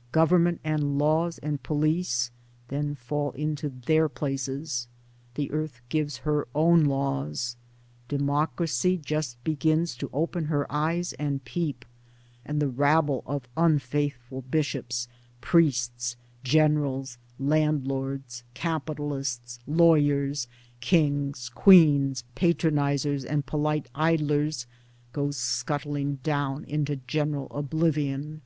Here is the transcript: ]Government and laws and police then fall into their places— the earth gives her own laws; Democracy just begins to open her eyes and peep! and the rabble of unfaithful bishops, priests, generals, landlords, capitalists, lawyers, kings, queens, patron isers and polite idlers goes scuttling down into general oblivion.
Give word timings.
]Government 0.12 0.60
and 0.62 0.96
laws 0.96 1.38
and 1.38 1.60
police 1.60 2.30
then 2.68 2.94
fall 2.94 3.32
into 3.32 3.68
their 3.68 4.08
places— 4.08 4.86
the 5.34 5.50
earth 5.50 5.80
gives 5.88 6.18
her 6.18 6.46
own 6.54 6.84
laws; 6.84 7.56
Democracy 8.06 8.96
just 8.96 9.42
begins 9.42 9.96
to 9.96 10.08
open 10.12 10.44
her 10.44 10.70
eyes 10.72 11.14
and 11.14 11.44
peep! 11.44 11.84
and 12.44 12.62
the 12.62 12.68
rabble 12.68 13.24
of 13.26 13.48
unfaithful 13.56 14.42
bishops, 14.42 15.08
priests, 15.40 16.14
generals, 16.44 17.18
landlords, 17.40 18.44
capitalists, 18.54 19.58
lawyers, 19.66 20.46
kings, 20.78 21.48
queens, 21.48 22.22
patron 22.36 22.76
isers 22.78 23.24
and 23.24 23.46
polite 23.46 23.88
idlers 23.96 24.68
goes 25.12 25.36
scuttling 25.36 26.20
down 26.22 26.62
into 26.66 26.94
general 27.08 27.48
oblivion. 27.50 28.42